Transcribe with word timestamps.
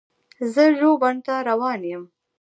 زه 0.53 0.63
ژوبڼ 0.79 1.15
ته 1.25 1.33
روان 1.47 1.81
یم. 1.91 2.03